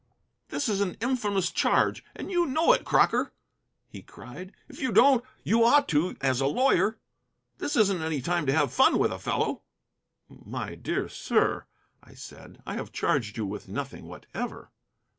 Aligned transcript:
"This 0.49 0.67
is 0.67 0.81
an 0.81 0.97
infamous 0.99 1.51
charge, 1.51 2.03
and 2.15 2.31
you 2.31 2.47
know 2.47 2.73
it, 2.73 2.83
Crocker," 2.83 3.31
he 3.87 4.01
cried. 4.01 4.51
"If 4.67 4.81
you 4.81 4.91
don't, 4.91 5.23
you 5.43 5.63
ought 5.63 5.87
to, 5.89 6.17
as 6.21 6.41
a 6.41 6.47
lawyer. 6.47 6.97
This 7.59 7.75
isn't 7.75 8.01
any 8.01 8.19
time 8.19 8.47
to 8.47 8.51
have 8.51 8.73
fun 8.73 8.97
with 8.97 9.11
a 9.11 9.19
fellow." 9.19 9.61
"My 10.27 10.73
dear 10.73 11.07
sir," 11.07 11.67
I 12.01 12.15
said, 12.15 12.63
"I 12.65 12.73
have 12.73 12.91
charged 12.91 13.37
you 13.37 13.45
with 13.45 13.67
nothing 13.69 14.05
whatever." 14.07 14.71